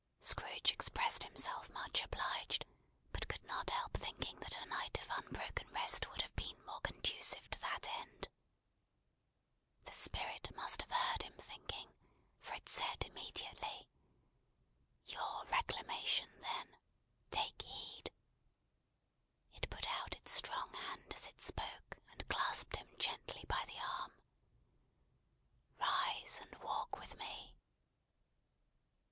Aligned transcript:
Scrooge 0.19 0.71
expressed 0.71 1.21
himself 1.25 1.69
much 1.69 2.03
obliged, 2.03 2.65
but 3.11 3.27
could 3.27 3.43
not 3.43 3.69
help 3.69 3.93
thinking 3.93 4.35
that 4.39 4.57
a 4.59 4.65
night 4.65 4.99
of 4.99 5.05
unbroken 5.11 5.69
rest 5.69 6.09
would 6.09 6.23
have 6.23 6.35
been 6.35 6.59
more 6.65 6.81
conducive 6.81 7.47
to 7.51 7.59
that 7.59 7.87
end. 7.99 8.27
The 9.85 9.91
Spirit 9.91 10.55
must 10.55 10.81
have 10.81 10.89
heard 10.89 11.21
him 11.21 11.35
thinking, 11.37 11.93
for 12.39 12.55
it 12.55 12.67
said 12.67 13.05
immediately: 13.05 13.87
"Your 15.05 15.45
reclamation, 15.45 16.31
then. 16.41 16.77
Take 17.29 17.61
heed!" 17.61 18.09
It 19.53 19.69
put 19.69 19.85
out 19.99 20.15
its 20.15 20.31
strong 20.31 20.73
hand 20.73 21.13
as 21.13 21.27
it 21.27 21.43
spoke, 21.43 21.97
and 22.11 22.27
clasped 22.27 22.75
him 22.77 22.89
gently 22.97 23.45
by 23.47 23.63
the 23.67 23.77
arm. 23.79 24.13
"Rise! 25.79 26.39
and 26.41 26.55
walk 26.63 26.97
with 26.97 27.15
me!" 27.19 27.55